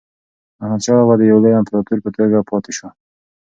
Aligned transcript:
احمدشاه 0.61 0.95
بابا 0.99 1.13
د 1.17 1.21
یو 1.31 1.37
لوی 1.43 1.53
امپراتور 1.59 1.99
په 2.03 2.09
توګه 2.17 2.37
پاتې 2.49 2.71
شو. 2.77 2.87